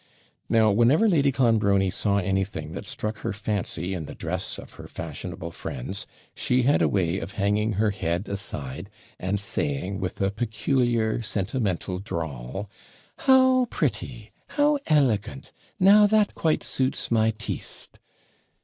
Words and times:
Now, 0.49 0.71
whenever 0.71 1.07
Lady 1.07 1.31
Clonbrony 1.31 1.91
saw 1.91 2.17
anything 2.17 2.71
that 2.71 2.87
struck 2.87 3.17
her 3.17 3.33
fancy 3.33 3.93
in 3.93 4.05
the 4.05 4.15
dress 4.15 4.57
of 4.57 4.71
her 4.81 4.87
fashionable 4.87 5.51
friends, 5.51 6.07
she 6.33 6.63
had 6.63 6.81
a 6.81 6.87
way 6.87 7.19
of 7.19 7.33
hanging 7.33 7.73
her 7.73 7.91
head 7.91 8.27
aside, 8.27 8.89
and 9.19 9.39
saying, 9.39 9.99
with 9.99 10.19
a 10.19 10.31
peculiar 10.31 11.21
sentimental 11.21 11.99
drawl 11.99 12.67
'How 13.19 13.65
pretty! 13.65 14.31
how 14.47 14.79
elegant! 14.87 15.51
Now 15.79 16.07
that 16.07 16.33
quite 16.33 16.63
suits 16.63 17.11
my 17.11 17.29
TEESTE! 17.37 17.99